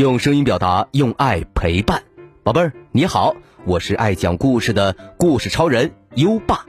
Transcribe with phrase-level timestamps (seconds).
[0.00, 2.02] 用声音表达，用爱陪伴。
[2.42, 6.64] 宝贝儿，你好，我是爱讲故事的故事超人优爸。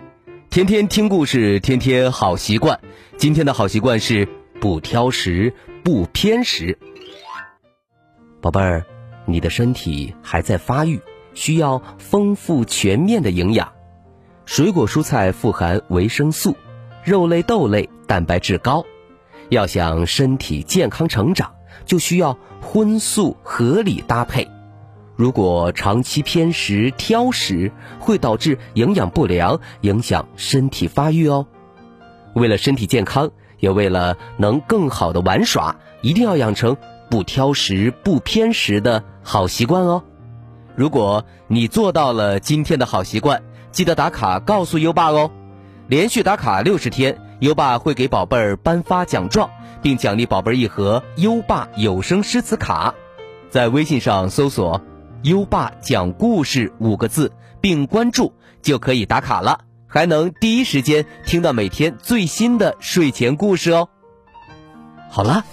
[0.49, 2.77] 天天听故事，天天好习惯。
[3.15, 4.27] 今天的好习惯是
[4.59, 6.77] 不挑食，不偏食。
[8.41, 8.85] 宝贝儿，
[9.25, 10.99] 你的身体还在发育，
[11.33, 13.71] 需要丰富全面的营养。
[14.45, 16.57] 水果蔬菜富含维生素，
[17.05, 18.85] 肉类豆类蛋白质高。
[19.47, 21.53] 要想身体健康成长，
[21.85, 24.47] 就需要荤素合理搭配。
[25.15, 31.45] 如果长期偏食挑食，会导致营养不良，影响身体发育哦。
[32.33, 33.29] 为了身体健康，
[33.59, 36.75] 也为了能更好的玩耍，一定要养成
[37.09, 40.03] 不挑食、不偏食的好习惯哦。
[40.75, 45.29] 如果你做到了今天的好习惯，记得打卡告诉优爸哦。
[45.87, 47.19] 连续打卡六十天。
[47.41, 49.49] 优爸会给宝贝儿颁发奖状，
[49.81, 52.93] 并奖励宝贝儿一盒优爸有声诗词卡。
[53.49, 54.79] 在微信上搜索
[55.23, 63.89] “优爸讲故事”五个字，并关注就可以打卡了，还能第一时间听到每天最新的睡前故事哦。
[65.09, 65.43] 好了，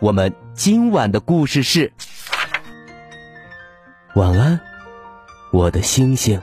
[0.00, 1.92] 我们今晚的故事是：
[4.14, 4.58] 晚安，
[5.52, 6.40] 我的星星。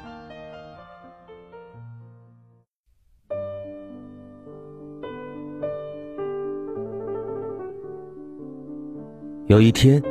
[9.54, 10.02] 有一天，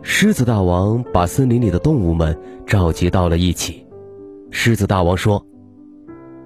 [0.00, 3.86] 狮子大王把森林里的动物们召集到了一起。
[4.50, 5.44] 狮子大王说：“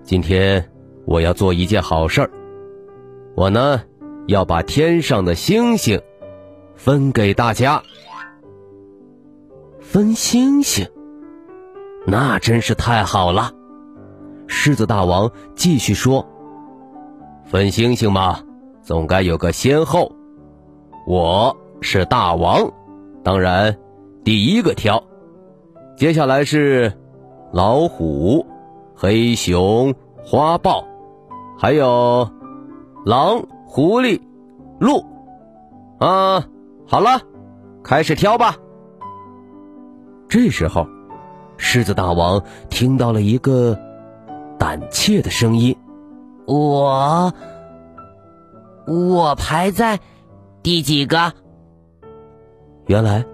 [0.03, 0.69] 今天
[1.05, 2.29] 我要做一件好事，
[3.37, 3.81] 我呢
[4.27, 6.03] 要把天上的星星
[6.75, 7.81] 分给大家。
[9.79, 10.89] 分星星，
[12.09, 13.53] 那真是太好了。”
[14.49, 16.27] 狮子大王继续说
[17.47, 18.41] ：“分星星嘛，
[18.83, 20.11] 总该有个先后，
[21.07, 22.71] 我。”是大王，
[23.25, 23.77] 当然
[24.25, 25.03] 第一个挑。
[25.97, 26.93] 接下来是
[27.53, 28.47] 老虎、
[28.95, 29.93] 黑熊、
[30.25, 30.85] 花豹，
[31.59, 32.29] 还有
[33.05, 34.21] 狼、狐狸、
[34.79, 35.05] 鹿。
[35.99, 36.45] 啊，
[36.87, 37.21] 好了，
[37.83, 38.57] 开始挑吧。
[40.29, 40.87] 这时候，
[41.59, 43.79] 狮子大王听到了一个
[44.59, 45.77] 胆怯的声音
[46.47, 47.33] ：“我，
[48.87, 49.99] 我排在
[50.63, 51.33] 第几个？”
[52.87, 53.25] 原来，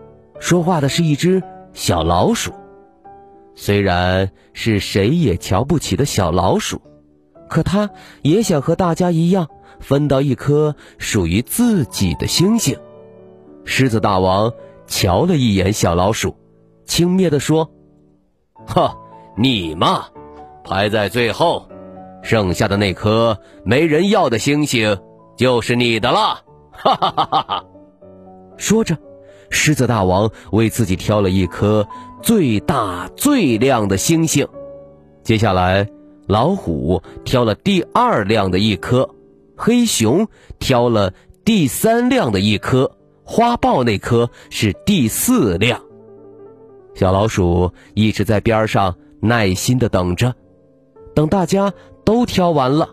[0.41, 1.43] 说话的是一只
[1.73, 2.53] 小老鼠。
[3.55, 6.81] 虽然是谁也瞧不起的小老鼠，
[7.49, 7.91] 可它
[8.23, 9.49] 也想和大家一样，
[9.81, 12.79] 分到一颗属于自己的星星。
[13.65, 14.53] 狮子大王
[14.87, 16.37] 瞧了一眼小老鼠，
[16.85, 17.71] 轻蔑地说
[18.65, 18.97] ：“哈，
[19.37, 20.07] 你嘛，
[20.63, 21.69] 排在最后，
[22.23, 24.99] 剩下的那颗没人要的星星
[25.37, 27.65] 就是你的了。”哈哈哈哈哈！
[28.57, 28.97] 说着。
[29.51, 31.87] 狮子大王为自己挑了一颗
[32.23, 34.47] 最大最亮的星星，
[35.23, 35.89] 接下来
[36.27, 39.09] 老虎挑了第二亮的一颗，
[39.57, 40.27] 黑熊
[40.59, 41.13] 挑了
[41.45, 42.91] 第三亮的一颗，
[43.25, 45.81] 花豹那颗是第四亮。
[46.95, 50.35] 小老鼠一直在边上耐心的等着，
[51.15, 51.73] 等大家
[52.05, 52.89] 都挑完了，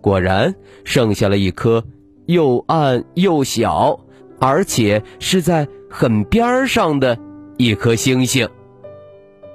[0.00, 0.54] 果然
[0.84, 1.84] 剩下了一颗
[2.26, 3.98] 又暗又小，
[4.38, 5.68] 而且是在。
[5.90, 7.18] 很边儿上的
[7.56, 8.48] 一颗星星。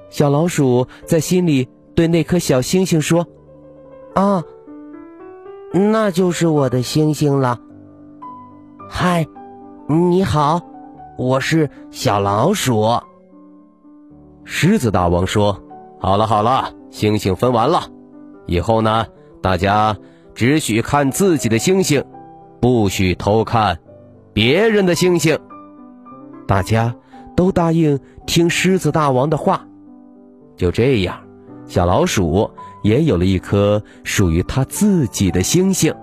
[0.10, 3.28] 小老鼠在心里对那颗小星星说
[4.14, 4.44] ：“啊，
[5.72, 7.60] 那就是我的星星了。
[8.90, 9.26] 嗨，
[9.88, 10.62] 你好，
[11.18, 12.88] 我是小老鼠。”
[14.46, 15.64] 狮子大王说
[16.00, 17.84] ：“好了好了，星星分完了，
[18.46, 19.06] 以后呢，
[19.42, 19.98] 大家
[20.36, 22.04] 只许看自己的星星，
[22.60, 23.80] 不许偷看
[24.34, 25.40] 别人的星星。”
[26.48, 26.96] 大家
[27.36, 29.66] 都答应听狮子大王的话，
[30.56, 31.20] 就这样，
[31.66, 32.50] 小老鼠
[32.84, 35.94] 也有了一颗属于它自己的星星。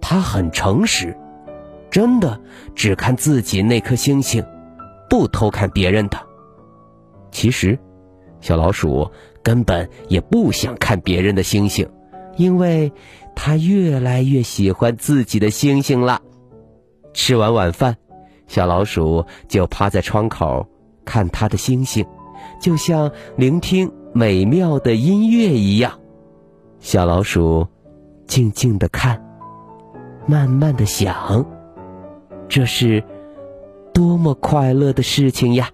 [0.00, 1.16] 它很诚实，
[1.90, 2.40] 真的
[2.74, 4.44] 只看自己那颗星星，
[5.08, 6.18] 不偷看别人的。
[7.30, 7.78] 其实，
[8.40, 9.10] 小老鼠
[9.42, 11.88] 根本也不想看别人的星星，
[12.36, 12.92] 因为
[13.34, 16.20] 它越来越喜欢自己的星星了。
[17.12, 17.96] 吃完晚饭。
[18.46, 20.66] 小老鼠就趴在窗口
[21.04, 22.04] 看它的星星，
[22.60, 25.98] 就像聆听美妙的音乐一样。
[26.78, 27.66] 小老鼠
[28.26, 29.22] 静静的看，
[30.26, 31.44] 慢慢的想，
[32.48, 33.02] 这是
[33.92, 35.70] 多么快乐的事情呀！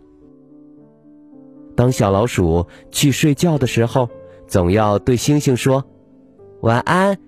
[1.74, 4.08] 当小老鼠去睡觉的时候，
[4.46, 5.84] 总要对星星说
[6.62, 7.18] ：“晚安，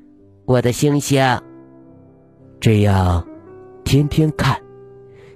[0.44, 1.20] 我的星星。”
[2.60, 3.26] 这样，
[3.82, 4.61] 天天看。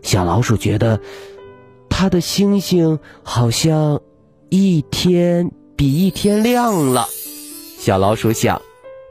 [0.07, 1.01] 小老鼠觉得，
[1.91, 4.01] 它的星星好像
[4.51, 7.09] 一天比一天亮了。
[7.77, 8.63] 小老鼠想：“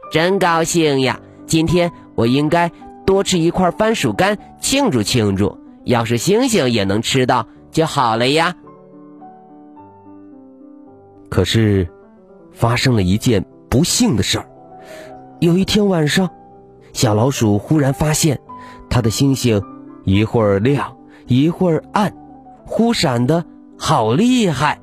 [0.10, 1.20] 真高兴呀！
[1.46, 2.72] 今天我应该
[3.06, 5.58] 多吃一块番薯干庆祝庆祝。
[5.84, 8.56] 要是星星也能吃到就好了呀。”
[11.30, 11.86] 可是，
[12.54, 14.48] 发生了一件不幸的事儿。
[15.42, 16.30] 有一天晚上，
[16.94, 18.40] 小老鼠忽然发现，
[18.90, 19.62] 它的星星
[20.06, 20.96] 一会儿亮，
[21.28, 22.14] 一会儿暗，
[22.66, 23.44] 忽闪的
[23.78, 24.80] 好厉害。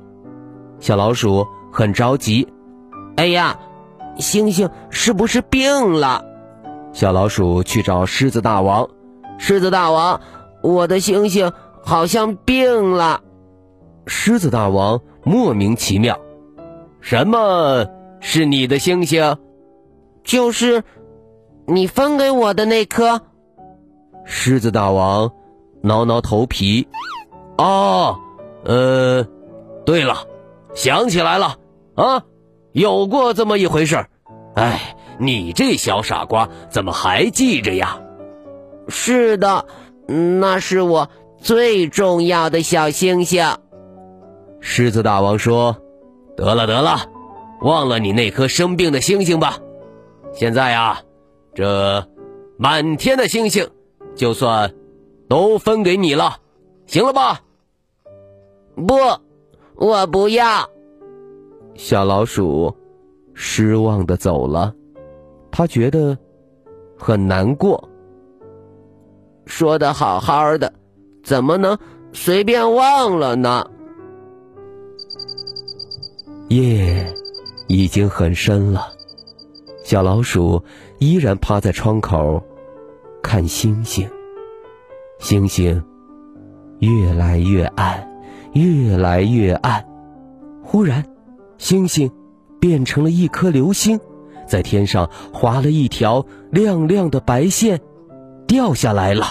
[0.79, 2.47] 小老鼠很着急
[3.15, 3.57] ：“哎呀，
[4.17, 6.23] 星星是不是病了？”
[6.91, 8.89] 小老鼠去找狮子大王
[9.39, 10.19] ：“狮子大王，
[10.61, 13.21] 我的星星好像病了。”
[14.05, 16.19] 狮子大王莫名其妙。
[16.99, 17.85] 什么
[18.19, 19.37] 是你的星星？
[20.23, 20.83] 就是
[21.65, 23.21] 你分给我的那颗。
[24.25, 25.31] 狮子大王
[25.81, 26.87] 挠挠头皮。
[27.57, 28.17] 哦，
[28.63, 29.25] 呃，
[29.85, 30.27] 对了，
[30.73, 31.57] 想起来了
[31.95, 32.23] 啊，
[32.71, 34.05] 有过这么一回事。
[34.55, 37.99] 哎，你这小傻瓜怎么还记着呀？
[38.87, 39.65] 是的，
[40.07, 41.09] 那是我
[41.39, 43.45] 最重要的小星星。
[44.59, 45.77] 狮子大王说。
[46.35, 46.97] 得了得了，
[47.61, 49.59] 忘了你那颗生病的星星吧。
[50.33, 51.01] 现在啊，
[51.53, 52.07] 这
[52.57, 53.69] 满天的星星，
[54.15, 54.73] 就算
[55.27, 56.37] 都分给你了，
[56.85, 57.41] 行了吧？
[58.75, 58.95] 不，
[59.75, 60.69] 我不要。
[61.75, 62.75] 小老鼠
[63.33, 64.75] 失望的走了，
[65.51, 66.17] 他觉得
[66.97, 67.89] 很难过。
[69.45, 70.71] 说的好好的，
[71.23, 71.77] 怎么能
[72.13, 73.69] 随便忘了呢？
[76.49, 77.13] 夜
[77.67, 78.93] 已经很深了，
[79.83, 80.63] 小老鼠
[80.99, 82.43] 依然趴在窗口
[83.23, 84.07] 看星星。
[85.17, 85.83] 星星
[86.79, 88.07] 越来越暗，
[88.51, 89.83] 越来越暗。
[90.61, 91.03] 忽然，
[91.57, 92.11] 星星
[92.59, 93.99] 变成了一颗流星，
[94.45, 97.81] 在天上划了一条亮亮的白线，
[98.45, 99.27] 掉下来了。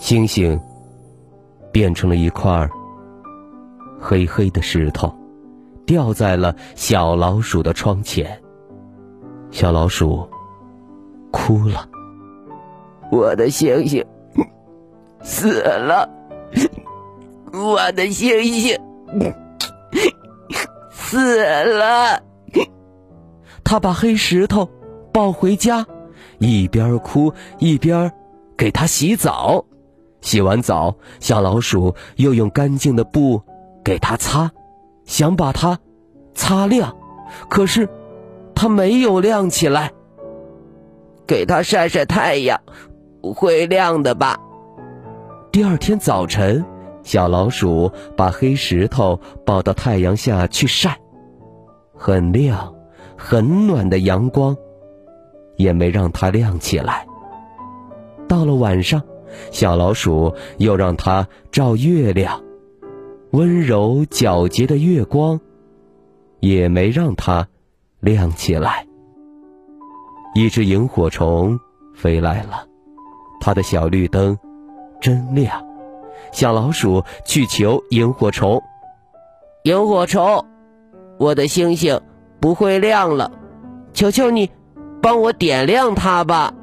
[0.00, 0.58] 星星
[1.70, 2.68] 变成了一块
[4.00, 5.14] 黑黑的石头。
[5.84, 8.40] 掉在了小老鼠的窗前，
[9.50, 10.26] 小老鼠
[11.32, 11.86] 哭了。
[13.12, 14.06] 我的星星
[15.22, 16.08] 死了，
[17.52, 18.80] 我的星星
[20.90, 22.22] 死了。
[23.62, 24.70] 他把黑石头
[25.12, 25.86] 抱回家，
[26.38, 28.10] 一边哭一边
[28.56, 29.66] 给他洗澡。
[30.22, 33.42] 洗完澡，小老鼠又用干净的布
[33.84, 34.50] 给他擦。
[35.04, 35.78] 想把它
[36.34, 36.96] 擦亮，
[37.50, 37.90] 可是
[38.54, 39.92] 它没有亮起来。
[41.26, 42.60] 给它晒晒太阳，
[43.22, 44.38] 会亮的吧？
[45.52, 46.64] 第二天早晨，
[47.02, 50.98] 小老鼠把黑石头抱到太阳下去晒，
[51.94, 52.74] 很亮、
[53.18, 54.56] 很暖的阳光
[55.56, 57.06] 也没让它亮起来。
[58.26, 59.02] 到了晚上，
[59.50, 62.42] 小老鼠又让它照月亮。
[63.32, 65.40] 温柔皎洁的月光，
[66.40, 67.46] 也没让它
[68.00, 68.86] 亮起来。
[70.34, 71.58] 一只萤火虫
[71.94, 72.66] 飞来了，
[73.42, 74.38] 它的小绿灯
[75.00, 75.66] 真亮。
[76.30, 78.62] 小老鼠去求萤火虫
[79.64, 80.46] ：“萤火虫，
[81.18, 82.00] 我的星星
[82.40, 83.32] 不会亮了，
[83.92, 84.48] 求求你
[85.02, 86.54] 帮我点亮它吧。”“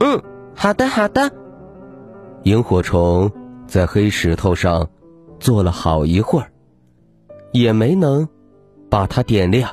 [0.00, 0.20] 嗯，
[0.54, 1.30] 好的，好的。”
[2.42, 3.30] 萤火虫
[3.66, 4.88] 在黑石头上。
[5.40, 6.50] 坐了好一会儿，
[7.52, 8.28] 也没能
[8.90, 9.70] 把它点亮。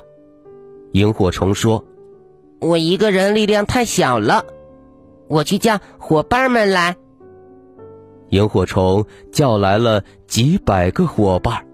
[0.92, 1.84] 萤火虫说
[2.62, 4.46] ：“我一个人力量太小了，
[5.28, 6.96] 我去叫伙伴们来。”
[8.30, 11.66] 萤火虫叫来了几百个伙伴，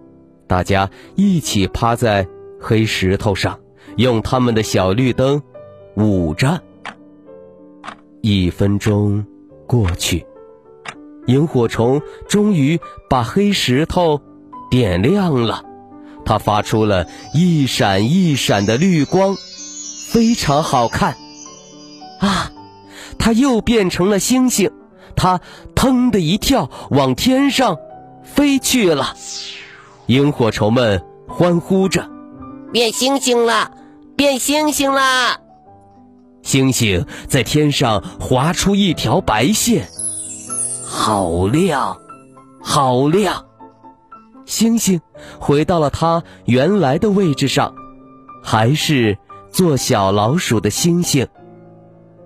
[0.48, 2.28] 大家一起趴在
[2.60, 3.60] 黑石头上，
[3.96, 5.42] 用他们的小绿灯
[5.96, 6.62] 捂着。
[8.22, 9.26] 一分钟
[9.66, 10.26] 过去。
[11.28, 12.80] 萤火虫终于
[13.10, 14.22] 把黑石头
[14.70, 15.64] 点亮了，
[16.26, 19.36] 它发出了一闪一闪的绿光，
[20.12, 21.16] 非常好看。
[22.20, 22.52] 啊，
[23.18, 24.72] 它又变成了星星，
[25.16, 25.40] 它
[25.76, 27.78] 腾的一跳往天上
[28.24, 29.16] 飞去了。
[30.08, 32.10] 萤火虫们欢呼着
[32.74, 33.72] ：“变星星了，
[34.16, 35.40] 变星星了！”
[36.44, 39.88] 星星在天上划出一条白线。
[40.84, 41.96] 好亮，
[42.62, 43.46] 好亮！
[44.46, 45.00] 星星
[45.40, 47.74] 回到了它原来的位置上，
[48.44, 49.18] 还是
[49.52, 51.26] 做小老鼠的星星。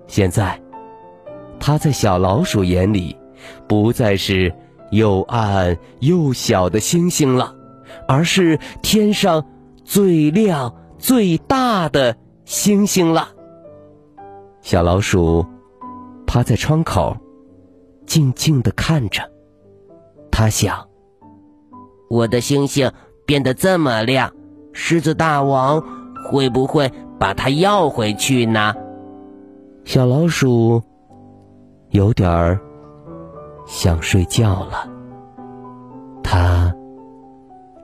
[0.08, 0.60] 现在，
[1.58, 3.16] 它在小老鼠眼里，
[3.66, 4.54] 不再是
[4.90, 7.54] 又暗又小的星星了，
[8.06, 9.44] 而是天上
[9.84, 13.28] 最亮最大的星星了。
[14.60, 15.44] 小老鼠
[16.26, 17.16] 趴在窗口，
[18.06, 19.22] 静静的看着。
[20.30, 20.86] 他想：
[22.10, 22.90] 我的星星
[23.24, 24.32] 变得这么亮，
[24.72, 25.82] 狮子大王
[26.28, 28.74] 会不会把它要回去呢？
[29.84, 30.82] 小老鼠
[31.96, 32.60] 有点儿。
[33.64, 34.86] 想睡觉了，
[36.22, 36.72] 他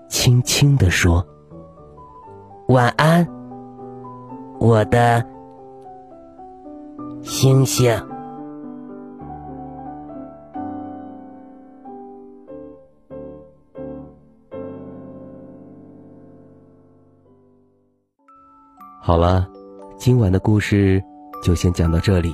[0.09, 1.26] 轻轻地说
[2.69, 3.26] ：“晚安，
[4.61, 5.26] 我的
[7.23, 7.90] 星星。”
[19.00, 19.49] 好了，
[19.97, 21.02] 今晚的故事
[21.42, 22.33] 就先讲到这里。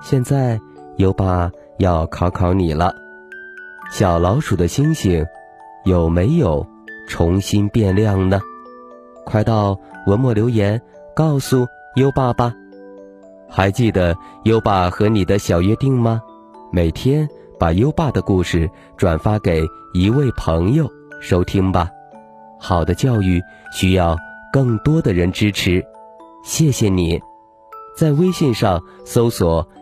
[0.00, 0.58] 现在
[1.02, 1.50] 优爸。
[1.78, 2.94] 要考考你了，
[3.90, 5.26] 小老鼠的星星
[5.84, 6.64] 有没有
[7.08, 8.40] 重新变亮呢？
[9.24, 10.80] 快到文末留言
[11.16, 11.66] 告诉
[11.96, 12.54] 优爸吧。
[13.48, 16.22] 还记得优爸和你的小约定吗？
[16.70, 17.28] 每天
[17.58, 20.88] 把优爸的故事转发给一位朋友
[21.20, 21.90] 收听吧。
[22.60, 23.42] 好的教育
[23.72, 24.16] 需要
[24.52, 25.84] 更多的人支持，
[26.44, 27.20] 谢谢你。
[27.96, 29.66] 在微信上搜索“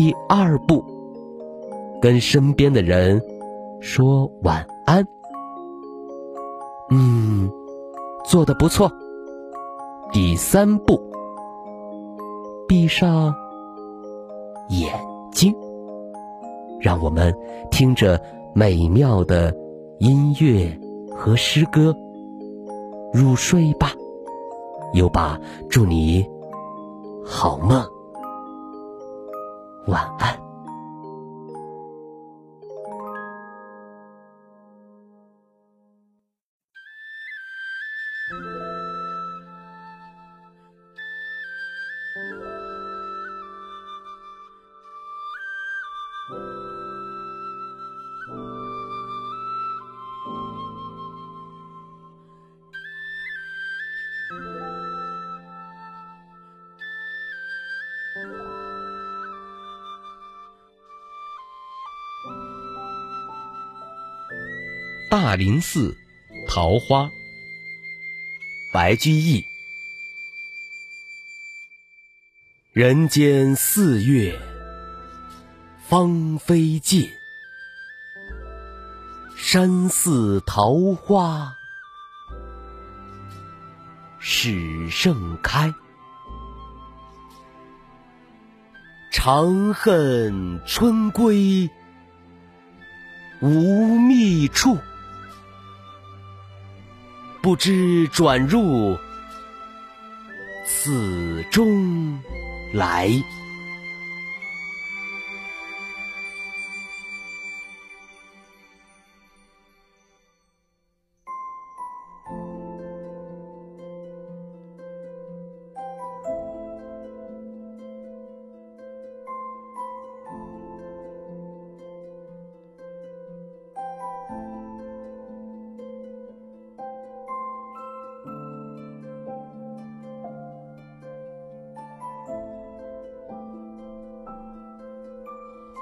[0.00, 0.82] 第二步。
[2.00, 3.20] 跟身边的人
[3.82, 5.06] 说晚安。
[6.90, 7.50] 嗯，
[8.24, 8.90] 做的不错。
[10.10, 10.98] 第三步，
[12.66, 13.34] 闭上
[14.70, 14.90] 眼
[15.32, 15.54] 睛，
[16.80, 17.36] 让我们
[17.70, 18.18] 听着
[18.54, 19.54] 美妙的
[19.98, 20.80] 音乐
[21.14, 21.94] 和诗歌
[23.12, 23.92] 入睡吧。
[24.94, 25.38] 优巴，
[25.68, 26.26] 祝你
[27.22, 27.84] 好梦，
[29.90, 30.39] 晚安。
[65.10, 65.98] 大林寺
[66.46, 67.10] 桃花，
[68.72, 69.44] 白居易。
[72.72, 74.40] 人间四月
[75.88, 77.10] 芳菲尽，
[79.36, 81.56] 山寺桃花
[84.20, 85.74] 始盛开。
[89.10, 91.68] 长恨春归
[93.40, 94.78] 无觅处。
[97.42, 98.96] 不知转入
[100.66, 102.18] 此中
[102.72, 103.10] 来。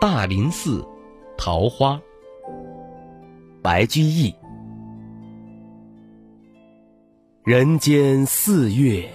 [0.00, 0.86] 大林寺
[1.36, 2.00] 桃花，
[3.60, 4.32] 白居易。
[7.42, 9.10] 人间四月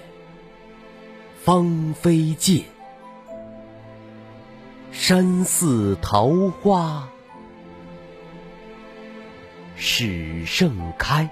[1.41, 2.65] 芳菲尽，
[4.91, 7.07] 山寺桃花
[9.77, 11.29] 始盛开。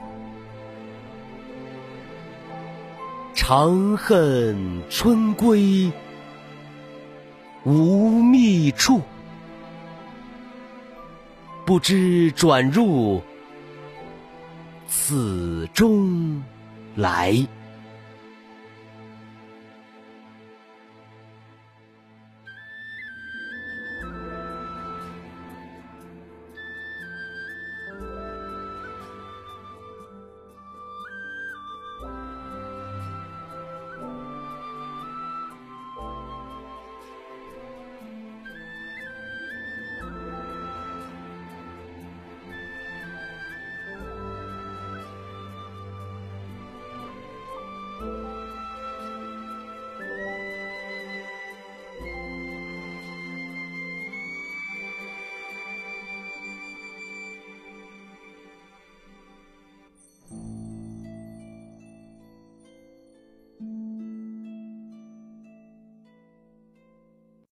[3.34, 5.91] 长恨春归
[7.65, 9.01] 无觅处。
[11.65, 13.22] 不知转入
[14.88, 16.41] 此中
[16.96, 17.48] 来。